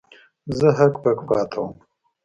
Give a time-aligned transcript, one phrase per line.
[0.57, 1.73] زه هک پک پاتې وم.